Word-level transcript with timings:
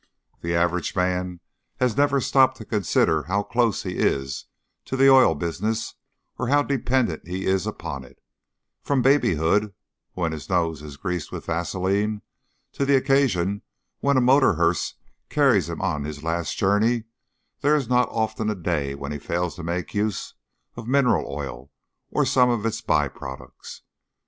The 0.41 0.55
average 0.55 0.95
man 0.95 1.41
has 1.79 1.95
never 1.95 2.19
stopped 2.19 2.57
to 2.57 2.65
consider 2.65 3.21
how 3.21 3.43
close 3.43 3.83
he 3.83 3.97
is 3.97 4.45
to 4.85 4.97
the 4.97 5.11
oil 5.11 5.35
business 5.35 5.93
or 6.39 6.47
how 6.47 6.63
dependent 6.63 7.27
he 7.27 7.45
is 7.45 7.67
upon 7.67 8.03
it; 8.03 8.17
from 8.81 9.03
babyhood, 9.03 9.75
when 10.13 10.31
his 10.31 10.49
nose 10.49 10.81
is 10.81 10.97
greased 10.97 11.31
with 11.31 11.45
vaseline, 11.45 12.23
to 12.71 12.83
the 12.83 12.95
occasion 12.95 13.61
when 13.99 14.17
a 14.17 14.21
motor 14.21 14.53
hearse 14.55 14.95
carries 15.29 15.69
him 15.69 15.81
on 15.83 16.03
his 16.03 16.23
last 16.23 16.57
journey, 16.57 17.03
there 17.59 17.75
is 17.75 17.87
not 17.87 18.09
often 18.09 18.49
a 18.49 18.55
day 18.55 18.95
when 18.95 19.11
he 19.11 19.19
fails 19.19 19.55
to 19.57 19.61
make 19.63 19.93
use 19.93 20.33
of 20.75 20.87
mineral 20.87 21.27
oil 21.31 21.69
or 22.09 22.25
some 22.25 22.49
of 22.49 22.65
its 22.65 22.81
by 22.81 23.07
products. 23.07 23.83